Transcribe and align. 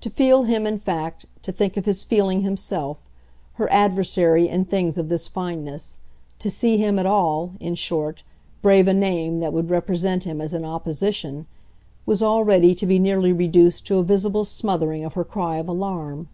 To 0.00 0.10
feel 0.10 0.42
him 0.42 0.66
in 0.66 0.76
fact, 0.76 1.24
to 1.42 1.52
think 1.52 1.76
of 1.76 1.84
his 1.84 2.02
feeling 2.02 2.40
himself, 2.40 3.06
her 3.52 3.72
adversary 3.72 4.48
in 4.48 4.64
things 4.64 4.98
of 4.98 5.08
this 5.08 5.28
fineness 5.28 6.00
to 6.40 6.50
see 6.50 6.78
him 6.78 6.98
at 6.98 7.06
all, 7.06 7.52
in 7.60 7.76
short, 7.76 8.24
brave 8.60 8.88
a 8.88 8.92
name 8.92 9.38
that 9.38 9.52
would 9.52 9.70
represent 9.70 10.24
him 10.24 10.40
as 10.40 10.52
in 10.52 10.64
opposition 10.64 11.46
was 12.06 12.24
already 12.24 12.74
to 12.74 12.86
be 12.86 12.98
nearly 12.98 13.32
reduced 13.32 13.86
to 13.86 13.98
a 13.98 14.02
visible 14.02 14.44
smothering 14.44 15.04
of 15.04 15.12
her 15.14 15.22
cry 15.22 15.58
of 15.58 15.68
alarm. 15.68 16.26